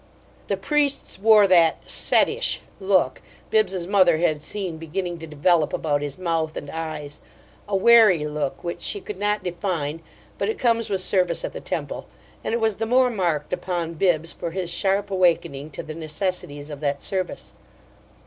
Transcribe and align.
The 0.47 0.57
priests 0.57 1.19
wore 1.19 1.45
that 1.45 1.85
"settish" 1.87 2.57
look 2.79 3.21
Bibbs's 3.51 3.85
mother 3.85 4.17
had 4.17 4.41
seen 4.41 4.77
beginning 4.77 5.19
to 5.19 5.27
develop 5.27 5.73
about 5.73 6.01
his 6.01 6.17
mouth 6.17 6.57
and 6.57 6.71
eyes 6.71 7.21
a 7.67 7.75
wary 7.75 8.25
look 8.25 8.63
which 8.63 8.79
she 8.81 8.99
could 8.99 9.19
not 9.19 9.43
define, 9.43 10.01
but 10.39 10.49
it 10.49 10.57
comes 10.57 10.89
with 10.89 11.01
service 11.01 11.45
at 11.45 11.53
the 11.53 11.61
temple; 11.61 12.07
and 12.43 12.51
it 12.55 12.59
was 12.59 12.77
the 12.77 12.87
more 12.87 13.11
marked 13.11 13.53
upon 13.53 13.93
Bibbs 13.93 14.31
for 14.33 14.49
his 14.49 14.73
sharp 14.73 15.11
awakening 15.11 15.69
to 15.69 15.83
the 15.83 15.93
necessities 15.93 16.71
of 16.71 16.79
that 16.79 17.03
service. 17.03 17.53